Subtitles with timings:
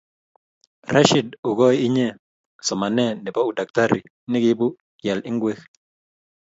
[0.93, 2.07] Rashid okoy inye
[2.67, 4.67] somanee ne bo Udaktari ne keibu
[5.07, 5.59] ial ngwek